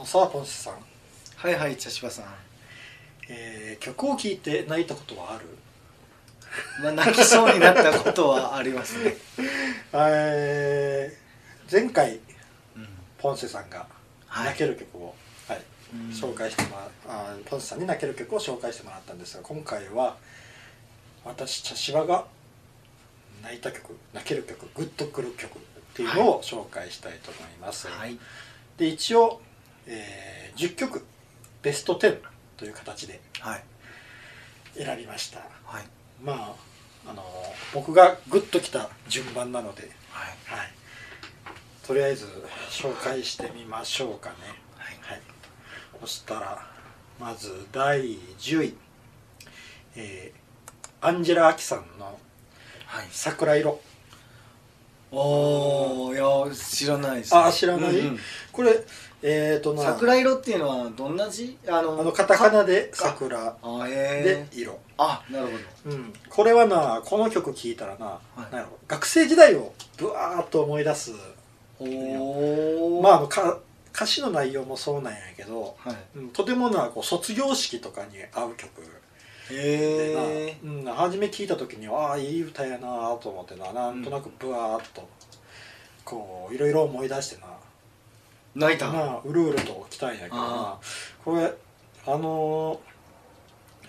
[0.00, 0.74] のさポンセさん、
[1.36, 2.24] はいはい茶芝さん。
[3.28, 5.44] えー曲を聴いて泣いたことはある？
[6.82, 9.14] まあ泣きそうになったことはありますね。
[9.92, 12.18] えー前回う
[12.80, 12.88] ん。
[13.18, 13.86] ポンセさんが
[14.26, 15.14] はい泣ける曲を、
[15.46, 20.16] はいうん紹介してもらあーポンセさんに泣ける曲を紹介してもらったんですが今回は
[21.26, 22.24] 私茶芝が
[23.42, 25.60] 泣いた曲泣ける曲グッとくる曲っ
[25.94, 28.16] ていうのを紹介したいと思います、はい。
[28.78, 29.42] で一応、
[29.90, 31.04] えー10曲
[31.62, 32.18] ベスト10
[32.56, 33.64] という形ではい。
[34.74, 35.40] 選びました。
[35.64, 35.84] はい。
[36.22, 36.54] ま
[37.06, 37.24] ああの
[37.74, 40.36] 僕がグッときた順番なので、はい。
[40.46, 40.68] はい、
[41.86, 42.26] とりあえず
[42.70, 44.36] 紹介してみましょうかね。
[44.76, 44.96] はい。
[45.02, 45.20] はい、
[46.00, 46.66] そしたら
[47.18, 48.74] まず第10位、
[49.96, 50.40] えー
[51.02, 52.18] アンジェラ・アキさんの
[52.86, 53.80] はい「桜色。
[55.10, 57.98] おおいや知らないです、ね、あ知らない？
[57.98, 58.18] うんうん」
[58.52, 58.84] これ
[59.22, 61.58] えっ、ー、とな桜色っていうのはどんな字？
[61.68, 63.56] あのあのカタカナで「桜。
[63.62, 65.52] あ」で「色」あなるほ
[65.90, 65.96] ど。
[65.96, 68.40] うん、これはなこの曲聴いたらな,、い。
[68.52, 68.78] なんやろ。
[68.88, 71.12] 学生時代をぶわーっと思い出す。
[71.78, 71.84] お
[72.98, 73.58] おまああのか
[73.94, 75.96] 歌詞の内容もそうなんやけど、はい。
[76.16, 78.68] うん、とてもなこう卒業式とかに合う曲。
[79.50, 85.08] でな、へえうん、初め聴いた時にああいい歌やなと思ってななんとなくぶわーっと
[86.04, 87.48] こういろいろ思い出してな
[88.54, 88.90] 泣いた？
[88.92, 90.42] なあうるうると来たんやけどな。
[90.42, 90.78] あ
[91.24, 91.52] これ
[92.06, 92.78] あのー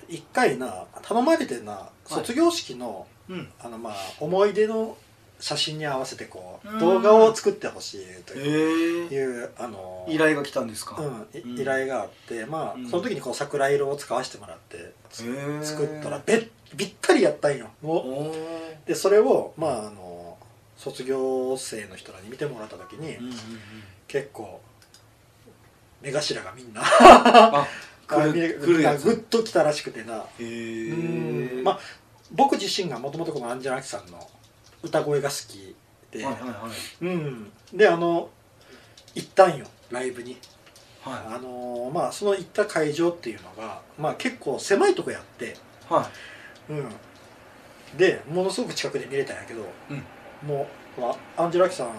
[0.10, 3.48] 一回な頼まれてな卒業式の、うん。
[3.62, 4.98] あのまあ思い出の
[5.40, 9.16] 写真に合わせてこう動画を作ってほしいとへいうえ。
[9.16, 11.02] いうあの依頼が来たんですか？
[11.02, 12.90] うん依頼があってまあ、うん。
[12.90, 17.70] その時にこう桜色を使わせてもらって作ったらべぴったりやったんよ。
[18.86, 20.38] でそれをまああの
[20.78, 23.38] 卒業生の人らに見てもらった時に、うんうんうん
[24.12, 24.60] 結構
[26.02, 26.82] 目頭がみんな。
[26.84, 27.68] あ
[28.06, 29.06] 来る来るやつ。
[29.06, 30.26] グッときたらしくてな。
[30.38, 31.80] へまあ
[32.32, 34.30] 僕自身がもともとこのアンジェラ・アキさんの
[34.84, 35.76] 歌声が好き
[36.12, 36.70] で、はいはいは
[37.02, 37.06] い。
[37.06, 37.52] うん。
[37.72, 38.30] であの
[39.16, 40.38] 行ったんよライブに。
[41.04, 45.94] はあのまあその行った会場っていうのが、まあ、結構狭いとこやって、い。
[45.94, 46.10] は
[46.70, 46.90] うん、
[47.98, 50.04] でものすごく近くで見れたんやけど、うん。
[50.46, 51.92] もうまあアンジェラ・アキさん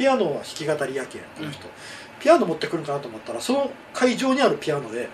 [0.00, 1.66] ピアノは弾き語りやけんこの人、
[2.18, 5.10] ピアノ持ってくるんかなと思ったらその会場にあるピアノで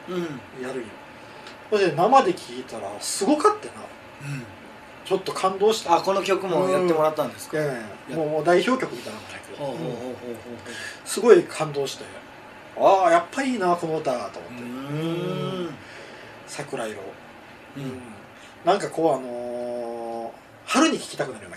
[0.62, 0.84] やるんよ。
[1.70, 3.72] それで生で聴いたらすごかったな。
[5.04, 5.97] ちょっと感動した。
[5.97, 7.58] あこの曲もやってもらったんですか？
[8.10, 12.04] もうもう代表曲みたいなのもないけど、すごい感動して。
[12.78, 14.62] ああやっぱいいなこの歌と思って。
[14.62, 15.74] うーん。
[16.47, 17.00] 桜色。
[17.76, 18.00] うん。
[18.64, 20.36] なんかこうあのー
[20.68, 21.50] 春に聴きたくなるよ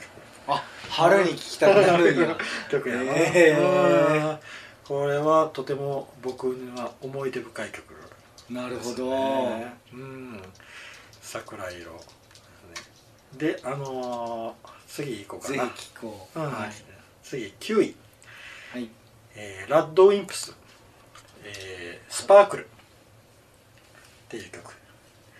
[0.89, 2.37] 春に聴きたくなるんや。
[2.69, 4.31] 曲やな、へー。
[4.31, 4.39] うん
[4.89, 7.95] これはとても僕には思い出深い曲で
[8.47, 9.05] すなるほど。
[9.11, 10.41] ねうん。
[11.21, 11.91] 桜色
[13.37, 15.67] であのー次行こうかな。
[15.69, 16.39] 聴こう。
[16.39, 16.45] うん。
[16.51, 16.71] はい。
[17.21, 17.95] 次9位、
[18.73, 18.89] はい。
[19.35, 20.55] えーラッドウィンプス、
[21.43, 22.67] えースパークル」っ
[24.29, 24.73] ていう曲、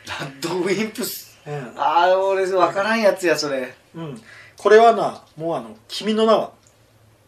[0.08, 1.40] ラッドウィンプス。
[1.48, 1.74] うん。
[1.76, 3.74] ああ俺分からんやつやそれ。
[3.96, 4.22] うん、
[4.60, 6.52] これはなもうあの「君の名は」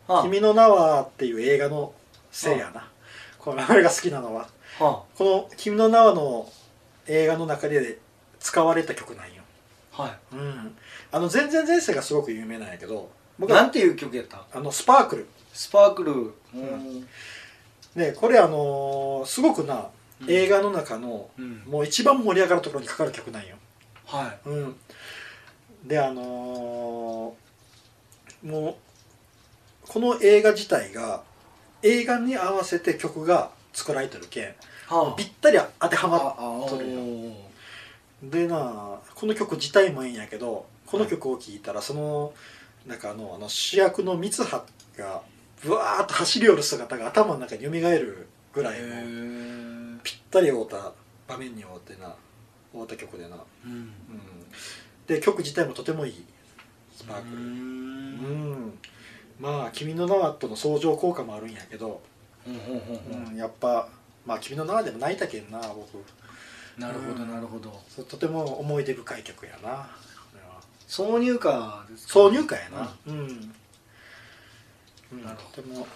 [0.07, 1.93] は君の名は」っていう映画の
[2.29, 2.87] せいやな。
[3.39, 4.47] これ俺が好きなのは。
[4.77, 6.51] この「君の名は」の
[7.07, 7.99] 映画の中で
[8.39, 9.43] 使われた曲なんよ、
[9.97, 10.11] あはい。
[10.33, 10.77] うん、
[11.11, 13.09] あの前々前世がすごく有名なんやけど
[13.39, 14.45] 僕はなんていう曲やった？
[14.53, 15.27] あのスパークル。
[15.53, 16.11] スパークル。
[16.59, 17.07] ん。
[17.95, 19.87] でこれあのーすごくな
[20.21, 20.29] うん。
[20.29, 21.63] 映画の中のうん。
[21.65, 23.55] もう一番盛り上がるところにかかる曲なんよ、
[24.05, 24.75] はうん、
[25.85, 27.00] であのー
[28.43, 31.23] もうこの映画自体が
[31.81, 34.47] 映画に合わせて曲が作られてるけんい
[34.87, 36.89] はぴったり当てはまっああとる。
[36.91, 37.33] よー。
[38.23, 42.33] でなこの曲自体もいいんやけどこの曲を聴いたらその
[42.85, 44.63] なんかあのあの主役の三葉
[44.97, 45.21] が
[45.63, 50.91] ブワーッと走り寄る姿が頭の中に蘇るぐらいへのーぴったり合うた
[51.27, 52.13] 場面に合うてな
[52.73, 53.71] 合うた曲でな、うん。
[53.71, 53.91] うん、
[55.07, 56.25] で曲自体もとてもいい
[57.01, 57.41] スパークル。
[57.41, 58.67] うん。
[58.67, 58.79] ん
[59.39, 62.01] まあ「君の名は」との相乗効果もあるんやけど、
[62.45, 62.51] ほ
[63.29, 63.89] うん、やっぱ
[64.25, 66.03] まあ「君の名は」でも泣いたけんな僕。
[66.77, 67.81] なるほどなるほど。
[67.89, 69.89] そうとても思い出深い曲やな
[70.87, 72.95] 挿入歌ですか挿入歌やな。
[73.07, 73.53] うん、
[75.13, 75.87] うん、なるほとても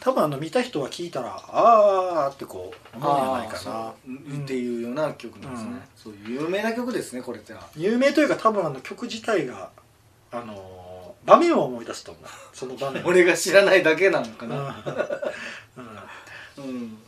[0.00, 3.90] 多分あの見た人は聞いたらああってこう思うんじゃないかな。
[3.90, 5.80] っていうような曲なんですね、うん。
[5.96, 9.70] そう有名な曲ですねこれじゃあ有名というか多分あの曲自体が
[10.32, 10.86] あのー
[11.26, 13.02] 場面を思い出すと思うその場面。
[13.06, 14.50] 俺が知らないだけなのかうん。
[14.50, 14.84] な
[16.58, 16.64] うん。
[16.64, 16.98] うん。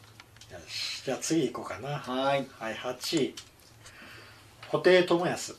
[0.67, 1.99] しじゃあ次行こうかな。
[1.99, 2.47] はい。
[2.59, 3.35] はい8位。
[4.71, 5.03] 布袋寅
[5.37, 5.55] 泰。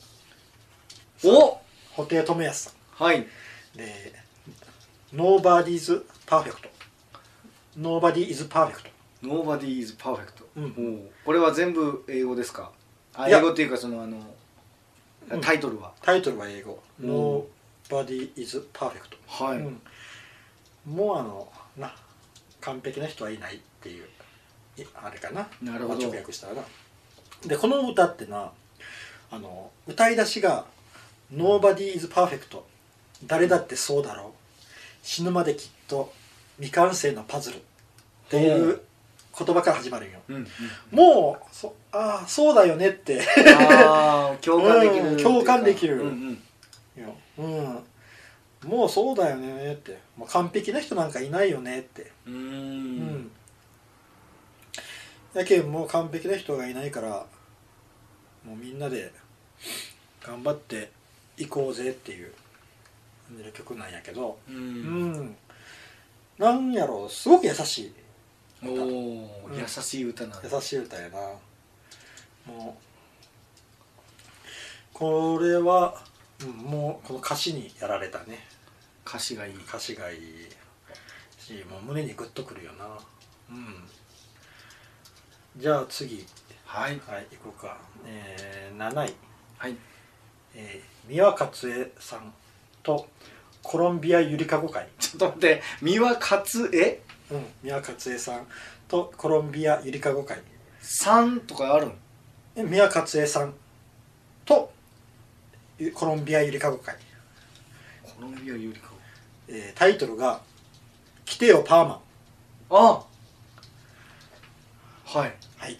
[1.24, 1.58] お！
[1.96, 3.20] 布袋寅泰さはい。
[3.20, 3.26] ん
[3.74, 4.14] で
[5.14, 6.68] 「Nobody's Perfect」
[7.78, 8.90] 「Nobody is Perfect
[9.22, 10.74] Nobody is perfect、うん。
[11.04, 12.72] おうこれは全部英語ですか？
[13.26, 14.34] 英語っていうかそのあのうん
[15.40, 17.10] タイトルは」タイトルは英語「うん。
[17.90, 19.82] Nobody is Perfect」はい、うん。
[20.86, 21.94] もうあのな
[22.60, 24.08] 完璧な人はいないっていう
[24.76, 25.48] いあれかな。
[25.62, 26.00] なるほど。
[26.00, 26.62] まあ直訳したらな。
[27.46, 28.52] でこの歌ってな
[29.30, 30.66] あの歌い出しが
[31.32, 32.60] 「Nobody is perfect
[33.24, 34.40] 誰だってそうだろう。
[35.02, 36.12] 死ぬまできっと
[36.56, 37.60] 未完成のパズル」っ
[38.28, 38.80] ていう
[39.38, 40.20] 言葉から始まるんよ。
[40.28, 40.46] うんうん、
[40.90, 43.20] もうそああそうだよねって。
[43.58, 46.00] ああ 共感できる共感できる。
[46.00, 46.38] うん
[47.38, 47.44] うん。
[47.44, 47.60] う
[48.66, 48.68] ん。
[48.68, 49.98] もうそうだよねって。
[50.16, 52.12] もう完璧な人なんかいないよねって。
[52.26, 52.98] うん。
[52.98, 53.30] ん。
[55.32, 57.26] やけんもう完璧な人がいないから
[58.44, 59.12] もうみんなで
[60.22, 60.90] 頑張って
[61.38, 62.32] いこうぜっていう
[63.54, 64.38] 曲なんやけど。
[64.48, 65.36] ううんん。
[66.38, 67.10] なんやろう。
[67.10, 67.92] すごく優しい
[68.64, 71.18] おお、うん優しい歌な優しい歌やな。
[72.46, 72.90] もう
[74.92, 75.94] これは、
[76.42, 78.46] うん、もうこの歌詞にやられたね。
[79.06, 79.54] 歌詞がいい。
[79.56, 80.20] 歌詞がいい
[81.38, 82.86] しもう胸にグッとくるよな。
[83.50, 83.74] うん。
[85.56, 86.24] じゃあ次。
[86.64, 87.00] はい。
[87.06, 89.14] はい行こうか、えー、7位、
[89.58, 89.76] はい。
[90.54, 92.32] えー、三輪勝恵さん
[92.82, 93.08] と
[93.62, 94.88] コロンビアゆりかご会。
[94.98, 95.62] ちょっと待って。
[95.82, 97.46] 三輪勝恵うん。
[97.62, 98.46] 三輪勝恵さん
[98.88, 100.40] とコロンビアゆりかご会。
[100.80, 101.92] さんとかあるん
[102.56, 103.54] え三輪勝恵さん
[104.44, 104.72] と
[105.78, 106.96] ゆコロンビアゆりかご会、
[108.02, 108.90] コロンビア有利か
[109.48, 110.40] えー、タイトルが
[111.24, 112.00] 「来てよパーマン。
[112.70, 113.04] あ
[115.04, 115.78] はい」はい。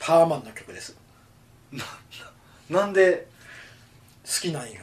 [0.00, 0.96] パーマンの曲です。
[2.70, 3.26] なんで？
[4.24, 4.80] 好きなんよ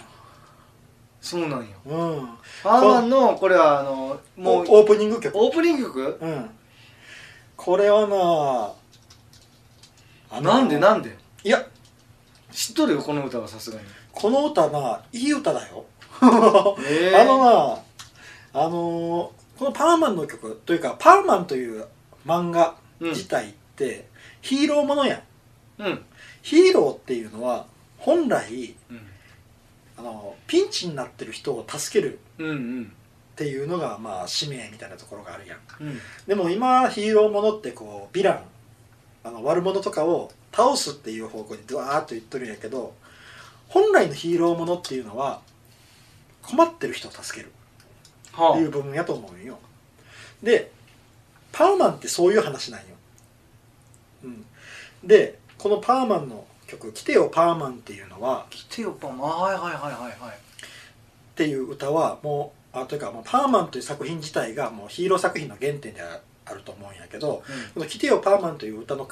[1.34, 1.90] そうなんよう
[2.22, 2.30] ん。
[2.64, 5.36] パーマンのこれはあのもうオープニング曲？
[5.36, 6.18] オープニング曲？
[6.22, 6.50] うん。
[7.58, 8.74] これはな
[10.38, 11.18] あのなんでなんで？
[11.44, 11.66] いや。
[12.52, 13.84] 知っとるよこの歌はさすがに。
[14.12, 15.86] この歌ないい歌だよ。
[16.88, 17.78] えあのな
[18.54, 21.86] あのーこのパーマンの曲というかパーマンという
[22.26, 24.08] 漫画自体って
[24.42, 25.24] ヒーローものや
[25.80, 25.84] ん。
[25.84, 26.06] うん。
[26.44, 27.66] ヒーローっていうのは
[27.98, 29.08] 本来うん
[29.98, 32.94] あのピンチになってる人を助けるうんうん。
[33.34, 35.60] っていうのがまあ使命みたいなところがあるやん。
[35.82, 36.00] うん。
[36.28, 38.44] でも今ヒーローものってこうヴィラン
[39.24, 42.94] あの悪者とかを倒すっていう方向にドワーッと言っとるんやけど
[43.70, 45.42] 本来のヒーローものっていうのは
[46.44, 47.52] 困ってる人を助ける
[48.34, 49.58] はっていう部分やと思うんよ。
[50.44, 50.72] で
[51.52, 52.88] パーマンってそういう話なんよ、
[54.24, 54.46] うん、
[55.04, 59.30] でこのパーマンの曲「来てよパーマン」っていうのは来てよパーマン。
[59.30, 60.32] はいはいはいはいはい。
[60.32, 60.36] っ
[61.36, 67.44] ていう歌はもうあというかもうパーマンという作品自体がもうヒーロー作品の原点であると思うんやけど
[67.74, 69.08] この「来てよパーマン」という歌の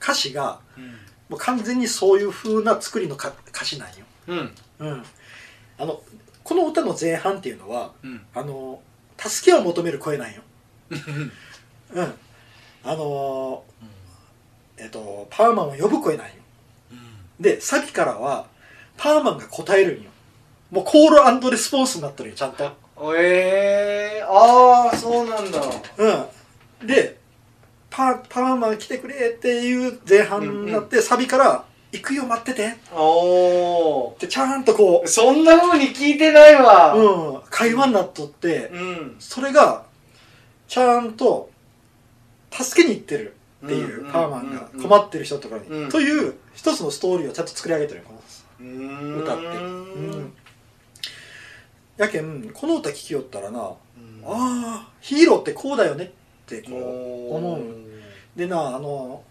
[0.00, 0.98] 歌詞がうん。
[1.30, 3.94] もう完全にそういう風な作りのか歌詞なんよ、
[4.26, 4.56] うん。
[4.80, 5.04] うん、
[5.78, 6.02] あの
[6.42, 8.26] この歌の前半っていうのはうん。
[8.34, 8.82] あの
[9.16, 10.42] 助けを求める声なんよ、
[10.90, 12.14] うん、
[12.82, 13.62] あの
[14.78, 16.32] えっとパーマンを呼ぶ声なんよ
[17.40, 18.46] でサビからは
[18.96, 20.10] パーマンが答えるんよ。
[20.70, 22.70] もうコールレスポンスになってるよちゃんと。
[23.16, 25.60] ええああそうなんだ。
[25.98, 26.86] うん。
[26.86, 27.18] で
[27.88, 36.94] パパーマン来てくれっていう前半になって、サビから「行くよ待ってて」っおおてちゃんとこそんな風に聞いてないわ。
[36.94, 39.16] う、うん、会話になっとって、うん。
[39.18, 39.82] それが
[40.68, 41.50] ちゃんと
[42.52, 45.88] 助けに行ってるっていう、うんパーマンがうん困ってる人とかに、うん。
[45.88, 48.14] という一つのストーリーをちゃんと作り上げてるよこ
[48.62, 50.32] の歌って、うん、
[51.96, 53.74] やけんこの歌聴きよったらな、あ
[54.24, 56.08] あヒーローってこうだよねっ
[56.46, 57.62] てこう思う。
[58.36, 59.22] でなあの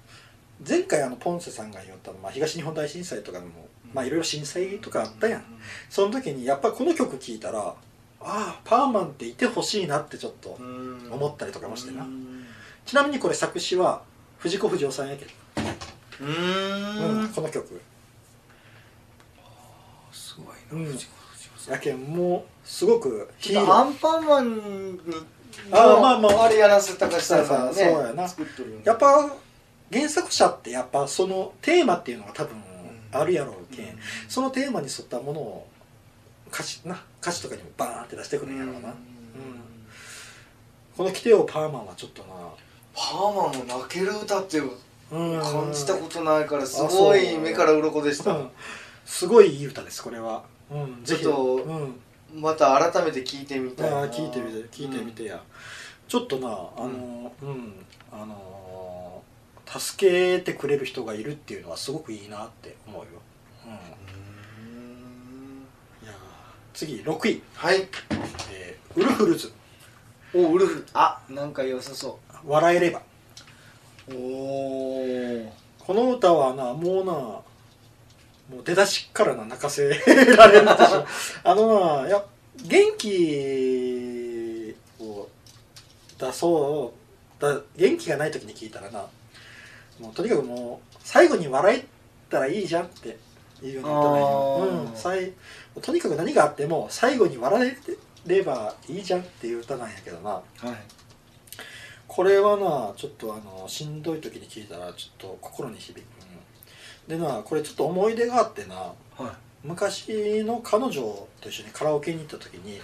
[0.67, 5.43] 前回あのポンセさんが言ったの、まあ、東日本大震災とかでも、まあ、いろいろ震災とかあったやん。
[5.89, 7.75] その時にやっぱこの曲聴いたらあ
[8.21, 10.57] あパーマンっていてほしいなってちょっと
[11.12, 12.03] 思ったりとかもしてな。
[12.03, 12.45] うん。
[12.86, 14.01] ちなみにこれ作詞は
[14.39, 15.31] 藤子不二雄さんやけど、
[16.22, 17.81] ううんこの曲。
[20.12, 20.86] すごいうん。
[20.86, 21.74] な藤子不二雄さん。
[21.74, 25.00] やけんもうすごくヒーロアンパンマンに
[25.72, 26.43] あーまあまあ。
[26.46, 28.27] あれやらせたかしたらさねそうやな。
[28.27, 28.84] 作っとるよね。
[28.86, 29.29] やっぱ
[29.91, 32.55] 原作者ってやっぱそのテーマっていうのが多分
[33.12, 34.00] あるやろうけん、うん。
[34.27, 35.67] そのテーマに沿ったものを
[36.51, 38.93] 歌詞な歌詞とかにもバーンって出してくるんやろうな、
[40.98, 42.29] この「来てよパーマン」はちょっとな
[42.93, 45.41] パーマンも泣ける歌ってうん。
[45.41, 48.31] 感じたことないからすごい目から鱗でした。
[48.34, 48.50] うん。
[49.05, 52.00] すごいいい歌ですこれは、うん、ちょっとうん、
[52.36, 54.05] また改めて聞いてみたいな。
[54.05, 55.41] 聞いてみて聞いてみてや、
[56.08, 56.51] ちょっとなあ
[56.88, 57.74] のうん、
[58.12, 63.08] あのー助けてくれる人がいるっていうのはすごくいいなって思うよ、
[63.65, 63.77] うん、うん。
[66.03, 66.15] いやー
[66.74, 67.88] 次6位、はい。
[68.51, 69.51] えーウルフルズ。
[70.34, 73.01] おウルフあなんか良さそ笑えれば。
[74.10, 77.43] うおおこの歌はなもうなも
[78.62, 81.05] う出だしからな泣かせられるでしょ。
[81.43, 82.24] あのないや
[82.63, 85.27] 元気を
[86.17, 86.93] 出そ
[87.39, 89.05] うだ元気がない時に聞いたらな
[90.00, 91.86] もうとにかくもう最後に笑え
[92.29, 93.17] たらいいじゃんって
[93.63, 94.91] いうような歌なんよ、あー。
[94.91, 95.34] うん、さい
[95.81, 97.77] とにかく何があっても最後に笑え
[98.25, 100.31] ればいいじゃんっていう歌なんやけどな。
[100.31, 101.00] はい
[102.09, 105.99] これはなちょっとあのしんどい時に聞いたらちょっと心に響く。
[105.99, 106.05] んよ
[107.07, 109.23] でなこれちょっと思い出があってなはい。
[109.63, 111.01] 昔の彼女
[111.39, 112.81] と一緒にカラオケに行った時に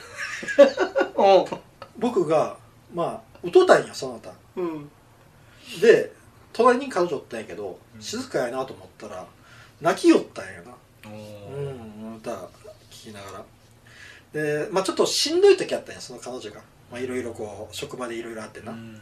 [1.16, 1.48] お
[1.98, 2.58] 僕が
[2.94, 4.92] まあ歌ったんよその歌うん。
[5.82, 6.12] で
[6.54, 8.02] 隣に彼女おったんやけどうん。
[8.02, 9.26] 静かやなと思ったら
[9.82, 10.76] 泣きよったんやな。
[11.08, 11.60] おう。
[12.14, 12.50] ん歌聴
[12.90, 13.46] きながら。
[14.34, 16.62] でまあちょっとしんどい時あったんやその彼女が。
[16.92, 19.02] まあいろいろこう職場でいろいろあってな、うん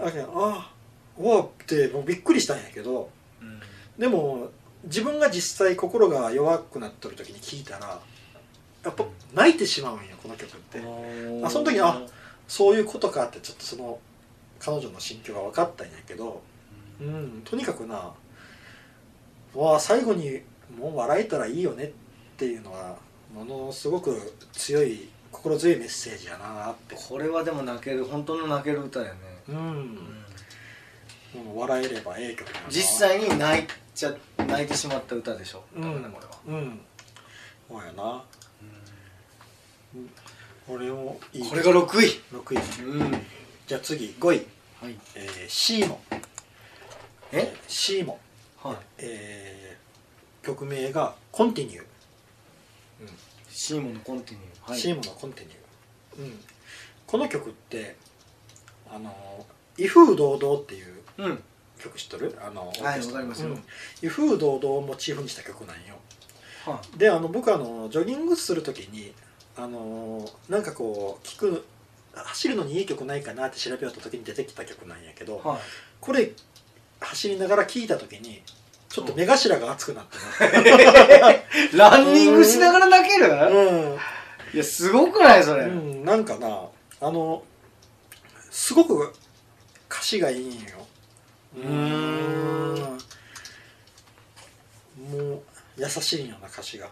[0.00, 0.72] ああ
[1.18, 3.60] うわってもうびっくりしたんやけどうん。
[3.98, 4.50] でも
[4.84, 8.00] 自分が実際心が弱くなっとる時に聞いたら
[8.84, 10.78] やっぱ泣いてしまうんよこの曲って。
[11.44, 12.00] あその時にあ
[12.46, 13.98] そういうことかってちょっとその
[14.60, 16.42] 彼女の心境が分かったんやけど
[17.00, 18.12] うんとにかくな
[19.54, 20.40] わあ最後に
[20.78, 21.90] もう笑えたらいいよねっ
[22.36, 22.96] ていうのは
[23.34, 26.96] ものすごく強い心強いメッセージやなって。
[26.96, 29.12] これはでも泣ける本当の泣ける歌やね、
[29.48, 29.98] うん、
[31.56, 35.64] 笑えればええ曲実際に泣いちゃ泣いてしまった歌でしょ。
[35.76, 35.82] うん。
[35.82, 36.80] 多分ねこれは、うん。
[37.68, 38.24] そうやな。
[40.68, 41.48] 俺もいい。
[41.48, 42.20] これが6位。
[42.32, 42.84] 6位。
[42.84, 43.12] うん。
[43.12, 43.22] はい
[43.68, 44.46] じゃあ次5位、
[45.14, 46.00] えー、シーモ
[47.32, 47.54] え？
[47.68, 48.18] シーモ、
[48.62, 48.76] はい。
[48.96, 51.84] えー、曲名が「コンティニュー」
[53.50, 54.70] シーモンのコンティニュー。
[54.70, 54.80] はい。
[54.80, 56.44] シーモのコンティニュー、うん、
[57.06, 57.96] この曲って
[58.92, 61.42] あの「威風堂々」っていううん。
[61.78, 62.36] 曲知っとる？
[62.44, 63.50] あのはいわかりますよ。
[63.50, 63.64] うん。
[64.02, 65.94] 威風堂々をモチーフにした曲なんよ。
[66.66, 69.12] はであの僕あのジョギングする時に
[69.56, 71.64] あのなんかこう聞く
[72.14, 75.58] 走るのにいい曲ないかなって調べようと時に出てきた曲なんやけど、いはい。
[76.00, 76.32] これ
[77.00, 78.42] 走りながら聴いた時に
[78.88, 80.16] ちょっと目頭が熱くなって
[81.76, 83.98] ランニングしながら泣ける、なうん。
[84.52, 86.62] いやすごくないそれ、うん、なんかな
[87.00, 87.42] あの
[88.58, 89.14] すごく
[89.88, 90.58] 歌詞がいいんよ。
[91.56, 92.98] うーん。
[95.10, 95.42] もう
[95.76, 96.90] 優しいんよな歌詞が、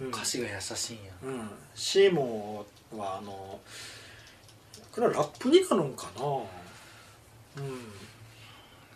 [0.00, 1.12] うん、歌詞が優しいんや。
[1.24, 1.50] うん。
[1.74, 2.64] シーモ
[2.94, 3.60] ンはあの
[4.92, 6.22] これはラップになるんかな。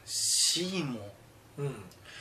[0.06, 0.92] シーモ？
[0.92, 1.00] ン
[1.59, 1.66] うん。
[1.66, 1.75] うん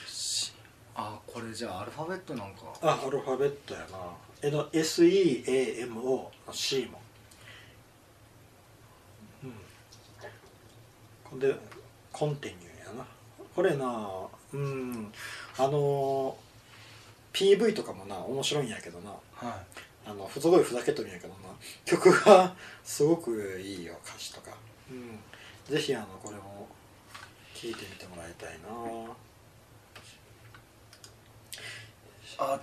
[0.08, 0.52] シ
[0.96, 2.74] あこれじゃあアルファベットなんか。
[2.82, 4.00] あアルファベットやな。
[4.42, 7.02] えの SEAMO のシーモン
[9.42, 10.32] うんほん
[11.38, 11.56] で
[12.12, 13.06] コンティニューやな。
[13.56, 14.10] これな
[14.54, 15.12] うん
[15.58, 16.36] あの
[17.34, 19.12] PV とかもな面白いんやけどな。
[19.36, 19.62] は
[20.06, 21.50] あのすごいふざけとるんやけどな。
[21.86, 24.52] 曲がすごくいいよ歌詞とか。
[24.90, 25.20] うん。
[25.72, 26.68] ぜひあのこれも
[27.54, 28.70] 聴いてみてもらいたいな。
[32.40, 32.60] あ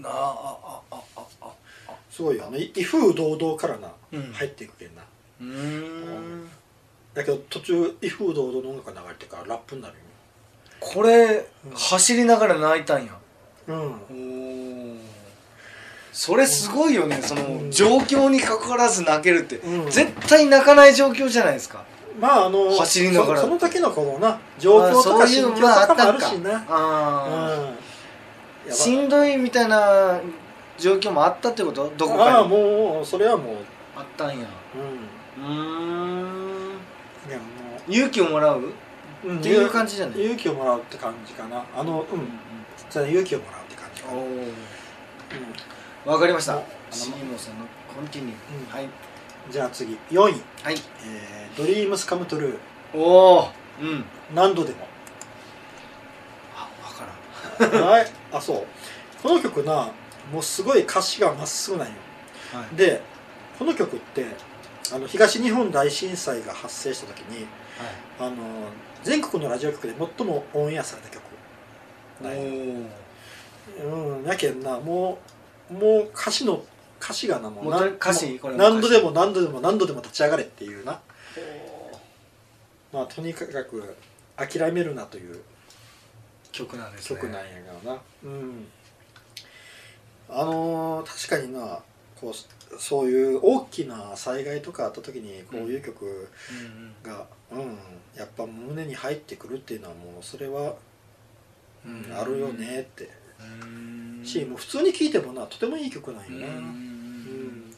[0.00, 1.02] なああああ
[1.40, 1.46] あ
[1.88, 1.94] あ。
[2.10, 4.32] すごいよあのい威風堂々からな、うん。
[4.32, 5.02] 入っていくけんな。
[5.40, 6.48] うーん
[7.14, 9.94] だけど途中威風堂々の音楽が流れてからラップになる
[10.80, 13.12] これ、うん走りながら泣いたんや。
[13.12, 13.18] よ
[13.68, 14.96] うん。
[14.96, 14.96] お
[16.12, 17.70] それすごいよねその、うん。
[17.70, 19.90] 状況にかかわらず泣けるって、うん。
[19.90, 21.84] 絶対泣かない状況じゃないですか。
[22.20, 23.40] まああの走りながら。
[23.40, 26.64] そその時のこのな状況とか心境とかもあるしな。
[26.68, 27.32] あうん。
[27.32, 27.66] ー。
[27.66, 27.74] や
[28.68, 30.20] ばしんどいみたいな
[30.78, 31.90] 状況もあったってこと？
[31.96, 33.56] どこああかにもうそれはもう。
[33.96, 34.46] あったんや。
[35.38, 35.44] うん。
[35.44, 36.33] うーん
[37.88, 38.60] 勇気をもらう？
[38.60, 38.72] う、
[39.26, 40.20] うんっていう感じじゃない？
[40.24, 41.64] 勇気をもらうって感じかな。
[41.76, 42.28] あのうん。
[42.90, 44.18] じゃあ勇気をもらうって感じかな、
[46.14, 46.58] うん、かりました。
[46.58, 47.64] おシーモンさんの
[47.94, 48.36] コンティニュー、
[48.68, 48.72] うん。
[48.72, 48.88] はい。
[49.50, 49.98] じゃあ次。
[50.10, 50.32] 4位。
[50.62, 50.74] はい
[51.06, 52.98] 「えー、ドリームスカムトゥルー。
[52.98, 53.48] おお
[53.80, 54.04] うん。
[54.34, 54.86] 何度でも。
[56.56, 56.68] あ
[57.58, 57.86] 分からん。
[57.88, 58.06] はい。
[58.32, 58.66] あそう。
[59.22, 59.90] この曲な
[60.32, 61.94] もうすごい歌詞がまっすぐなんよ。
[62.52, 62.76] はい。
[62.76, 63.02] で
[63.58, 64.26] この曲って
[64.92, 67.46] あの東日本大震災が発生した時に
[68.18, 68.36] あの
[69.02, 71.22] 全国のラジオ局で最もオンエアされた曲。
[72.22, 72.38] はい。
[72.38, 72.82] なん。
[72.82, 72.88] や
[73.84, 74.24] うん。
[74.24, 75.18] やけんなも
[75.70, 76.64] うもう歌詞の
[77.00, 81.00] 歌詞がなもう歌詞何度でも何度でも何度でも立ち上がれっていうな。
[82.92, 83.96] まあとにかく
[84.36, 85.42] 諦めるなという
[86.52, 87.20] 曲なんですね。
[87.20, 88.00] 曲なんやけどな。
[88.24, 88.66] うん。
[90.28, 91.80] あのー確かにな
[92.24, 97.10] こうそういう大きな災害とかあった時にこういう曲うん。
[97.10, 97.76] が、うん
[98.16, 100.74] やっぱ胸に入ってくるっていうのはもうそれは、
[101.84, 102.04] うん。
[102.04, 103.10] うんあるよねって、
[103.62, 104.22] うん。
[104.24, 106.54] しもう普通に聴いてもなとてもいい曲なんような、うん。
[106.62, 107.74] ん。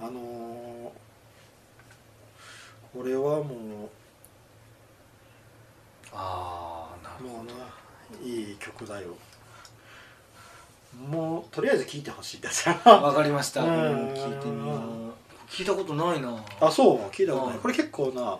[0.00, 1.00] あのー
[2.92, 3.88] これはも
[6.12, 7.52] ああなるほうもうな
[8.28, 9.14] いい曲だよ
[10.98, 12.68] もうとりあえず聴いてほしいです。
[12.68, 13.62] よどわかりました。
[13.62, 13.70] うん。
[13.70, 14.80] うん聞いてみよう。
[15.50, 16.42] 聞いたことないな。
[16.60, 17.56] あそう聞いたことない。
[17.56, 18.38] うんこれ結構な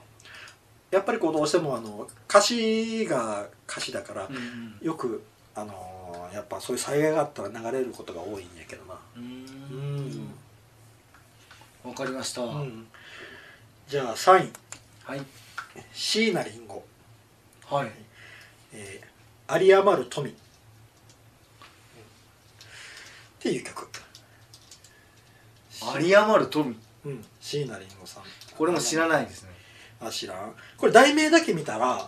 [0.91, 4.79] やっぱりこうどうしてもあの歌詞が歌詞だからうんうん。
[4.83, 5.23] よく
[5.55, 8.95] あのーやっぱそういう災害があったら流れることが多いんやけどな。
[9.17, 10.11] ううん。
[10.11, 10.35] ん。
[11.85, 12.43] わかりました。
[12.43, 12.87] はうん。
[13.89, 14.47] じゃあ3位
[15.19, 15.23] い。
[15.93, 16.83] 椎名林檎、
[17.75, 17.91] はい。
[18.73, 20.37] えー、有り余る富、うん
[23.41, 23.89] っていう曲。
[25.95, 27.25] 有り余る富うん。
[27.41, 28.23] 椎名林檎さん。
[28.57, 29.49] これも知らないですね。
[29.99, 30.55] あ知らん。
[30.77, 32.07] これ題名だけ見たら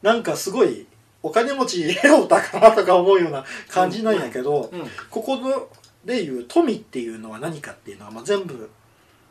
[0.00, 0.86] なんかすごい
[1.22, 4.86] お金持ちの歌かなとか思うような感じなんやけど、うん。
[5.10, 5.68] ここの
[6.06, 8.70] でいう富っていうのは何かっていうのは、まあ、全部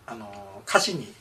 [0.05, 1.11] あのー歌詞に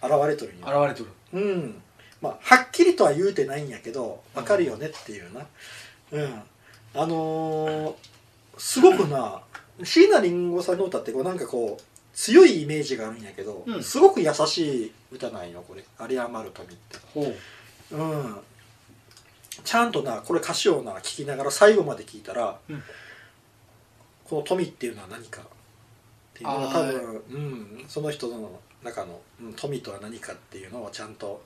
[0.00, 1.10] 現れとる現れとる。
[1.32, 1.82] うん。
[2.22, 5.44] まあはっきりとは言うてないんやけどわかるよねっていうな。
[6.12, 6.42] うん。
[6.94, 7.94] あのー
[8.60, 9.40] すごくな
[9.82, 13.82] 椎名林檎さんの歌ってこうなんかこう強いイメージがあるんやけど、うん。
[13.82, 16.98] すごく優しい歌なんよこれ「有り余る富」って。
[17.14, 17.96] ほう。
[17.96, 18.36] うん。
[19.64, 22.82] ちゃんとなこれ歌詞をな聞きながら最後まで聞いたら、うん。
[24.24, 25.44] この富っていうのは何かっ
[26.34, 31.42] ていうのが多分、うん、その人の中の、うん、富とは何かっていうのをちゃんと、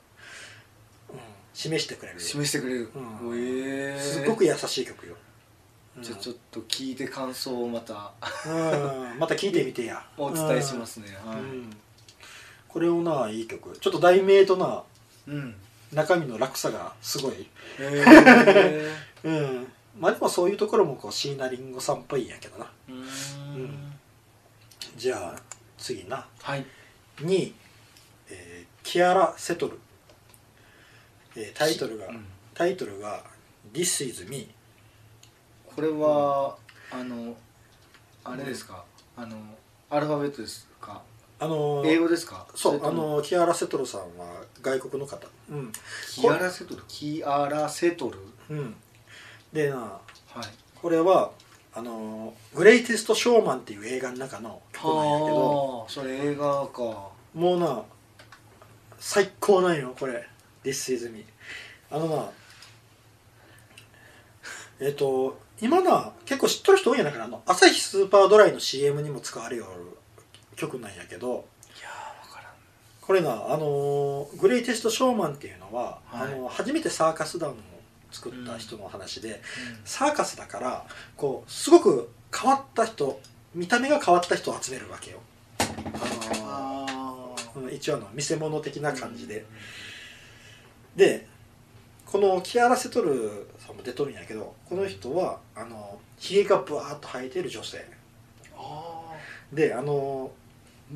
[1.11, 1.18] うん、
[1.55, 2.20] 示してくれる。
[2.20, 2.90] 示してくれる。
[3.22, 3.38] うん。
[3.38, 5.23] へえすごく優しい曲よ、うん
[6.00, 8.12] じゃあちょっと聞いて感想をまた。
[8.46, 10.04] うん、また聞いてみてや。
[10.18, 11.16] お伝えしますね。
[11.24, 11.38] はうん。
[11.38, 11.76] うん
[12.74, 13.78] これをないい曲。
[13.78, 14.83] ちょっと題名とな
[15.28, 15.54] いうん。
[15.92, 17.35] 中身の落差がすごい。
[17.35, 17.46] へ
[17.78, 19.72] え うん。
[19.96, 22.66] まあでもそういうところもこう椎名林檎さんっぽいんやけどな。
[22.88, 23.62] うん。
[23.64, 23.96] ん。
[24.96, 25.42] じゃあ
[25.78, 26.26] 次な。
[26.42, 26.66] はい。
[27.18, 27.54] 2位、
[28.30, 29.78] えーキアラ・セトル、
[31.37, 32.26] えータイトルが、うん。
[32.54, 33.24] タイトルが
[33.72, 34.52] 「This is me
[35.74, 36.56] これは
[36.90, 37.34] あの
[38.24, 38.84] あれですか？
[39.16, 39.37] あの
[39.90, 41.00] アルファベットですか」
[41.40, 42.46] あのー英語ですか？
[42.54, 45.26] そうあのキアラ・セトルさんは外国の方。
[45.50, 45.72] うん。
[46.12, 48.18] キアラセトルキアラセトル
[48.50, 48.74] うん。
[49.52, 50.00] でなはい。
[50.80, 51.32] これは
[51.74, 55.78] あのーグレイテスト・ショーマン」っていう映画の中の曲なんやけど。
[55.80, 57.08] はあそれ映画か。
[57.34, 57.82] もうな
[59.00, 60.24] 最高なんよこれ
[60.64, 61.24] 「This is me」
[61.90, 62.30] あのな
[64.80, 69.64] えっ、と今な結構知っとる人多いんやないかなあの朝日スーパードライの CM にも使われる
[70.56, 71.28] 曲なんやけど。
[71.28, 71.30] い
[71.82, 72.52] やーわからん。
[73.00, 76.32] これなあのーグレイテスト・ショーマンっていうのは、はい。
[76.32, 77.54] あの初めてサーカス団を
[78.10, 79.40] 作った人の話で、
[79.84, 80.84] サーカスだから
[81.16, 83.20] こうすごく変わった人
[83.54, 85.18] 見た目が変わった人を集めるわけよ。
[85.60, 89.44] あのー一応あの見せ物的なあ感じで、
[90.96, 91.26] で
[92.14, 97.85] このキアラ・セトルさんも出とるんやけどこの人はあのひげがブワーッと生えている女性。
[98.57, 99.12] あ
[99.53, 100.31] であの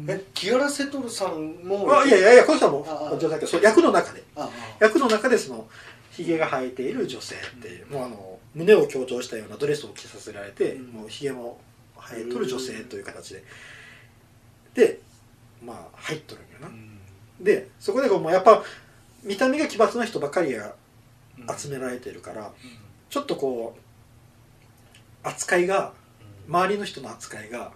[0.07, 4.22] ーえキアラセトルさんもあいやいやいやこの人はも女性だけど役の中で。
[4.37, 5.66] あ役の中でその
[6.12, 10.87] ひげが生えている女性っていうもうあの胸を強調したようなドレスを着させられて、うん。
[10.92, 11.59] もうひげも
[12.00, 13.42] 生えとる女性という形で。
[14.72, 15.00] で
[15.64, 16.70] まあ入っとるんよな、
[17.40, 18.62] でそこでこうやっぱ
[19.24, 20.76] 見た目が奇抜な人ばかりが
[21.57, 22.53] 集められてるから、
[23.11, 25.92] ちょっとこう扱いが
[26.48, 27.72] 周りの人の扱いが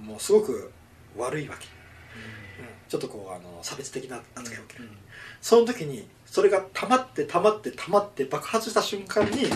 [0.00, 0.72] もうすごく
[1.16, 1.70] 悪いわけ、うん。
[2.88, 4.88] ちょっとこうあの差別的な扱いを受ける、
[5.40, 9.46] その時にそれが溜まって溜まって溜まって爆発した瞬間に、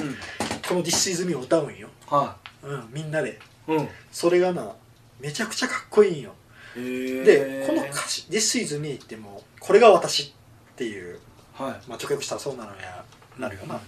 [0.68, 3.38] この「This is me」を歌うんよ、はうん、みんなで。
[3.68, 3.88] いうん。
[4.10, 4.74] それがな
[5.20, 6.34] めちゃくちゃかっこいいんよ。
[6.74, 10.32] ででこの歌詞「This is me」ってもうこれが私
[10.72, 11.18] っていう、
[11.54, 11.88] はい。
[11.88, 13.04] まあ、直訳したらそうなのや
[13.38, 13.80] なるよな、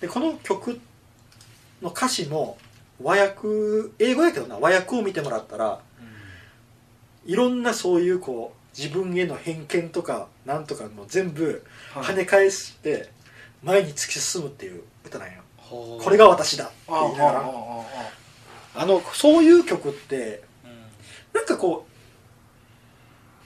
[0.00, 0.80] でこの曲
[1.82, 2.58] の歌詞も
[3.02, 3.48] 和訳
[3.98, 5.80] 英語やけどな和訳を見てもらったら
[7.26, 12.04] いろんなそういうこう自分への偏見とかなんとかも全部はい。
[12.04, 13.10] 跳ね返して
[13.62, 15.40] 前に突き進むっていう歌なんよ。
[15.56, 16.04] ほう。
[16.04, 17.50] これが私だってあ言いながら。
[18.76, 21.40] あのそういう曲ってあうん。
[21.40, 21.86] なんかこ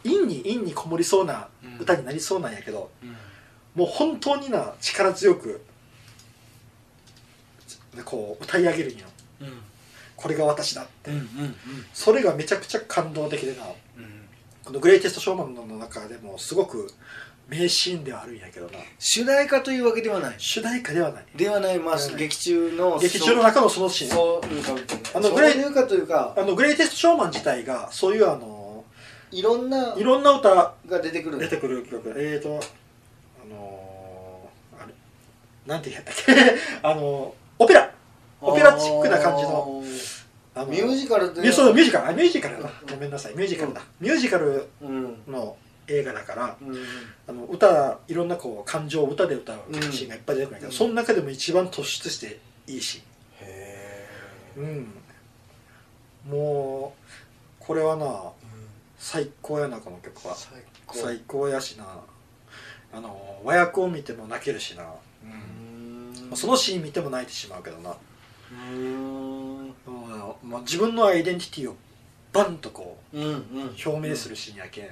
[0.05, 3.17] う陰に陰にこもりそうなうん歌になりそうなんやけど、うん
[3.75, 5.61] もう本当にな力強く
[8.05, 9.07] こう歌い上げるんよ。
[9.41, 9.49] うん。
[10.17, 11.27] これが私だって、うんうん
[11.93, 13.65] それがめちゃくちゃ感動的でな。
[13.65, 14.29] うん。
[14.65, 16.91] この「グレイテスト・ショーマン」の中でもすごく
[17.49, 18.79] 名シーンではあるんやけどな。
[18.99, 20.35] 主題歌というわけではない。
[20.39, 21.25] 主題歌ではない。
[21.37, 24.11] ではないまあ劇中の劇中の中のそのシーン。
[24.11, 24.73] そういうか
[25.15, 28.85] あのグレイそういうかというかあのグレイテスト・ショーマン自体がそういうあの
[29.31, 31.39] いろんないろんな歌が出てくる。
[31.39, 32.13] 出てくる曲。
[32.17, 32.61] えーと
[33.45, 34.95] あのー、あれ
[35.67, 36.33] なんて言うんだっけ？
[36.83, 37.91] あのオペラ。
[38.41, 39.83] オペラチックな感じの。
[40.55, 41.51] あのミュージカルで。
[41.53, 42.09] そうミュージカル。
[42.09, 42.69] あミュージカルだ。
[42.69, 43.83] なごめんなさいミュージカルだ。
[44.01, 45.23] ミュージカルうん。
[45.29, 46.85] の映画だからうん。
[47.27, 50.73] あの歌いろんなこう感情を歌で歌ううんシーンがいっぱい出てくるんだけど、うん。
[50.73, 53.03] その中でも一番突出していいシ
[53.41, 54.61] へー。
[54.61, 54.65] ン
[56.27, 56.39] うん。
[56.39, 57.05] もう
[57.61, 58.23] これはな
[58.99, 60.37] 最高やなこの曲は。
[60.93, 61.85] 最高やしな
[62.97, 67.91] あの和訳を見ても泣けるしな、うーんそのシーン見ても泣いてしまうけどな。
[67.91, 69.67] うーん。
[69.87, 71.77] もうもう自分のアイデンティティを
[72.33, 73.33] バンとこうんうん。
[73.33, 73.37] う
[73.87, 74.87] 表明するシーンやけん、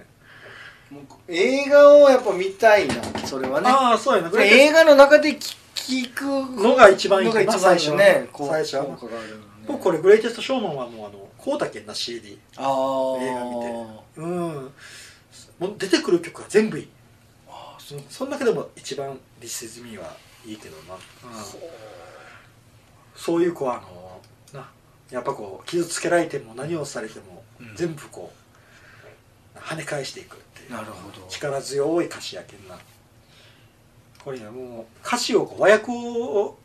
[0.90, 2.94] もう映画をやっぱ見たいな。
[3.24, 3.68] それはね。
[3.68, 4.42] ああそうやな。
[4.42, 6.24] 映画の中で聞聞く
[6.60, 7.42] のが一番いいかな。
[7.42, 8.28] 一番いいよね。
[8.32, 8.84] 最初は。
[8.84, 9.42] 効果があるよね。
[9.68, 13.92] もうこれグレイテストショーマンはもうあのこうだけんな CD ああ映画見て。
[14.16, 14.72] うん。
[15.58, 16.88] もう出てくる曲が全部いい
[18.08, 20.96] そその中でも一番「This is Me」はいいけどな、
[23.16, 23.42] そう。
[23.42, 24.20] いう子はあの
[24.52, 24.70] な
[25.10, 27.76] やっぱこう傷つけられても何をされても、うん。
[27.76, 28.32] 全部こ
[29.54, 30.72] う跳ね返していくっていう。
[30.72, 31.26] なるほど。
[31.28, 32.78] 力強い歌詞やけんな。
[34.24, 36.56] これねもう歌詞をこう和訳を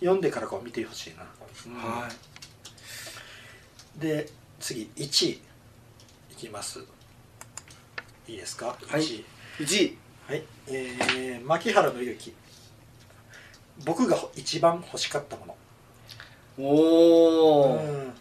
[0.00, 1.26] 読んでからこう見てほしいな、
[1.66, 4.00] うんはい。
[4.00, 5.40] で次1位
[6.32, 6.84] いきます。
[8.26, 8.76] いいですか？
[8.86, 9.00] はい。
[9.02, 9.24] 1位
[9.60, 9.98] 1位
[10.28, 12.34] はい、えー、牧原紀之
[13.86, 15.56] 僕が一番欲しかったもの。
[16.58, 18.12] おお、うん。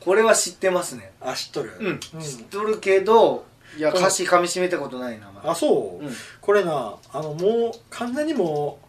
[0.00, 1.12] これは知ってますね。
[1.20, 1.76] あ知っとる？
[1.78, 3.46] うん、知っとるけど
[3.78, 6.12] いや歌詞噛み締めたことないなまだあそう、うん。
[6.40, 8.80] これなあのもう完全にも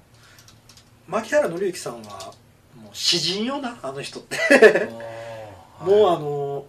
[1.08, 2.34] う牧原紀之さんは
[2.76, 4.40] もう詩人よなあの人って。
[5.86, 6.66] もうあの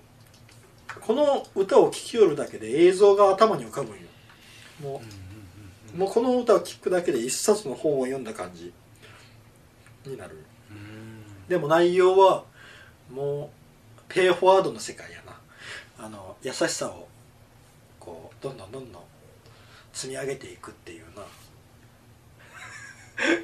[1.01, 4.03] この歌を聴きよるだけで映像が頭に浮かぶんよ
[4.81, 5.01] も
[5.95, 5.97] う。
[5.97, 8.73] もうこの歌を聴くだけで一冊の本を読んだ感じ
[10.05, 10.45] になる。
[11.49, 12.45] でも内容は
[13.11, 13.51] も
[13.99, 16.07] うペイフォワードの世界やな。
[16.07, 17.09] あの優しさを
[17.99, 19.03] こうどんどんどんどん
[19.93, 21.05] 積み上げていくっていう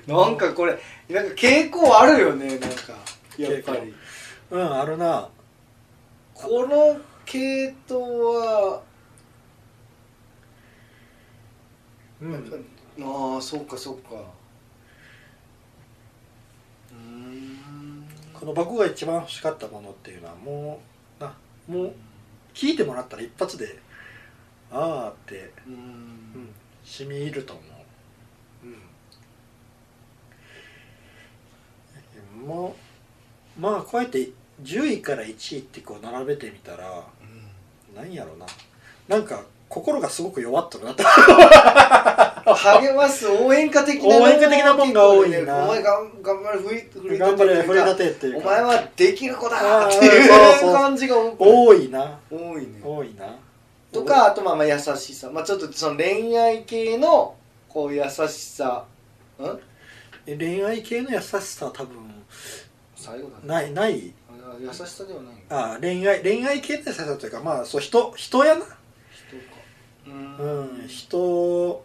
[0.07, 0.15] な。
[0.15, 2.93] なんかこれなんか傾向あるよねなんか。
[3.39, 3.95] やっぱり。
[4.51, 5.31] うんあるな。
[6.35, 8.83] この系統は、
[12.23, 13.35] うん。
[13.35, 14.15] ああそうかそうか。
[16.93, 18.07] うーん。
[18.33, 20.81] この僕が一番欲しかったものっていうのはも
[21.21, 21.35] うな
[21.69, 21.95] もう
[22.55, 23.79] 聞いてもらったら一発で
[24.71, 25.79] ああって、うーうん
[26.45, 26.49] ん、
[26.85, 27.63] 染み入ると思
[28.65, 28.67] う。
[32.41, 32.47] うん。
[32.47, 32.77] も
[33.59, 34.31] うまあこうやって
[34.63, 37.05] 10位から1位ってこう並べてみたら
[37.95, 38.47] 何やろな。
[39.09, 45.65] なんか心がすごく弱っとるなって励ます応援歌的な応援歌的なもんが多いな。
[45.65, 48.49] お前がん頑張れ振り振り頑張れ振り立ててっていうか。
[48.49, 49.87] お前はできる子だ。
[49.87, 50.11] ってい
[50.61, 52.19] そう感じが多いな。
[52.31, 52.83] 多いね。
[52.85, 53.35] 多いな。
[53.91, 55.31] とかあとまあまあ優しさ。
[55.31, 57.35] まあちょっとその恋愛系の
[57.67, 58.85] こう優しさ。
[59.41, 59.45] ん？
[60.27, 61.97] え恋愛系の優しさは多分
[62.95, 63.47] 最後だね。
[63.47, 64.13] ないない？
[64.29, 68.67] あ優しさではないあ恋愛恋愛系の優しさというかまあそう人人やな
[70.07, 70.87] ううん。
[70.89, 71.85] 人。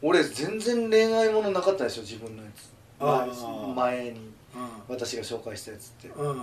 [0.00, 2.72] 俺全然恋愛ものなかったでしょ自分のやつ。
[3.00, 3.26] あ
[3.74, 4.18] 前に。
[4.18, 4.22] う
[4.88, 6.08] 私が紹介したやつって。
[6.08, 6.42] ん、うん、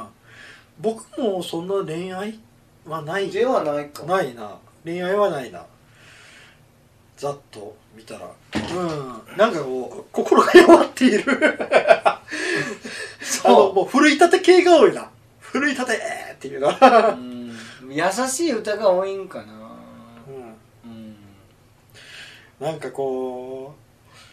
[0.80, 2.40] 僕もそんな恋愛
[2.86, 3.30] はない。
[3.30, 4.04] ではないか。
[4.04, 4.58] ないな。
[4.84, 5.66] 恋愛はないな。
[7.18, 8.30] ざっと見たら。
[8.54, 9.22] うん。
[9.38, 11.60] なんかこう心が弱っている。
[13.44, 15.10] あのもう奮い立て系が多いな。
[15.40, 17.56] 奮い立てーっていうな、うん。
[17.90, 19.44] 優しい歌が多いんかな。
[19.44, 19.65] ううんん、
[22.60, 23.76] なんかこ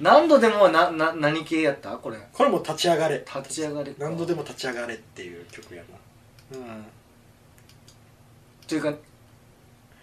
[0.01, 1.91] 何度でもなな何系やった？
[1.91, 2.17] これ。
[2.17, 3.19] うこれも立ち上がれ。
[3.19, 4.05] 立ち上がれか。
[4.05, 5.83] 何度でも立ち上がれっていう曲や
[6.53, 6.59] な。
[6.59, 6.85] うん。
[8.67, 8.95] というか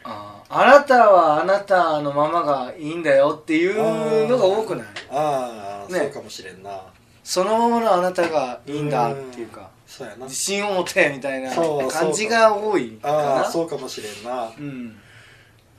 [0.04, 4.86] ああなたはあなたのままがいいんだよっていうのが多くない？
[5.10, 6.00] ああ、ね。
[6.00, 6.82] そうかもしれんな。
[7.24, 9.70] そのままのあなたがいいんだっていうか。
[9.86, 10.26] そうやな。
[10.26, 13.48] 自信を持てみたいなそう感じが多いかあな。
[13.48, 14.52] あそうかもしれんな。
[14.58, 14.96] うん。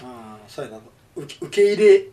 [0.02, 0.78] ああそうやな。
[1.16, 2.04] 受け受け入れ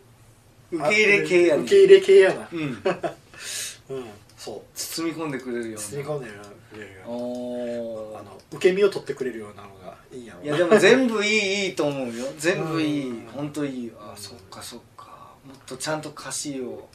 [0.70, 2.48] 受け入れ系やね受け入れ系やな。
[2.52, 2.60] うん。
[3.90, 4.06] うん。
[4.36, 4.60] そう。
[4.74, 5.78] 包み込んでくれるような。
[5.78, 6.58] 包み込んでくれるよう
[7.06, 12.26] おなあの受け身を取ってくれるようなのがいいんやろいやでも全部いいいいと思うよ。
[12.38, 13.10] 全部いい。
[13.10, 13.92] うん本当いい。
[13.98, 15.06] あそっかそっか。
[15.44, 16.88] もっとちゃんと歌詞を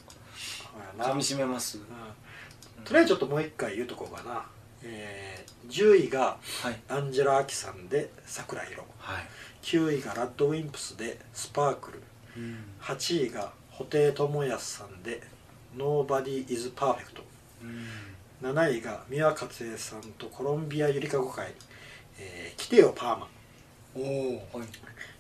[0.98, 1.80] かみしめます。
[1.80, 2.84] うん。
[2.84, 4.46] とりあえずちょっともう一回言うとこうかな、
[4.84, 6.80] えー、10位がはい。
[6.90, 8.86] アンジェラ・アキさんで「桜色。
[9.00, 9.28] はい」
[9.64, 12.04] 9位がラッドウィンプスで「スパークル」
[12.38, 12.58] うん。
[12.82, 15.22] 8位が布袋寅泰さんで
[15.76, 17.22] 「Nobody is Perfect」
[18.42, 21.54] 7位が三輪勝恵さんとコロンビアゆりかご会
[22.20, 23.30] 「えー、来てよパーマン。
[23.96, 24.00] お
[24.54, 24.68] おはい」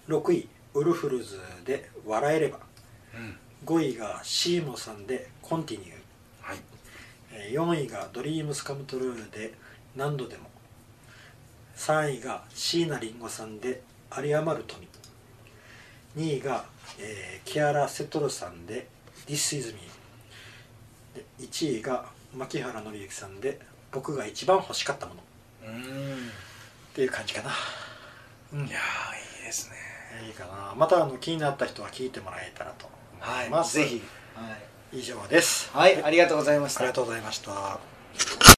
[0.08, 2.60] 6位ウルフルズで「笑えれば。
[3.16, 5.94] うん」5位がシーモさんで「コンティニュー。
[6.42, 6.58] はい」
[7.32, 9.54] えー4位がドリームスカムトルーで
[9.96, 10.52] 「何度でも」
[11.76, 13.82] 3位が椎名林檎さんで
[14.16, 14.86] 「有り余る富」
[16.18, 16.66] 2位が、
[17.00, 18.88] えーキアラ・セトルさんで
[19.28, 19.80] 「This is Me」
[21.16, 23.60] で1位が牧原紀之さんで
[23.92, 25.22] 「僕が一番欲しかったもの」
[25.68, 26.32] うん。
[26.94, 27.52] っていう感じかな。
[28.54, 29.76] うんいやーいいですね。
[30.28, 30.74] いいかな。
[30.76, 34.04] またあの気になった人は聞いてもらえたらと思います、ぜひ。
[34.36, 34.56] は
[34.94, 35.00] い。
[35.00, 35.70] 以上です。
[35.74, 36.82] はいありがとうございました。
[36.82, 38.53] ありがとうございました